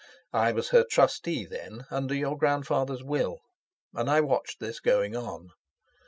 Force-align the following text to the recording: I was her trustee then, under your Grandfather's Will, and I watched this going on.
I 0.33 0.51
was 0.51 0.69
her 0.69 0.83
trustee 0.83 1.45
then, 1.45 1.85
under 1.91 2.15
your 2.15 2.35
Grandfather's 2.35 3.03
Will, 3.03 3.37
and 3.93 4.09
I 4.09 4.19
watched 4.19 4.59
this 4.59 4.79
going 4.79 5.15
on. 5.15 5.49